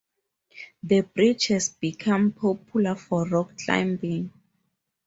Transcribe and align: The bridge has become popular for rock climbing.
The 0.81 1.01
bridge 1.01 1.45
has 1.49 1.69
become 1.69 2.31
popular 2.31 2.95
for 2.95 3.29
rock 3.29 3.55
climbing. 3.63 4.33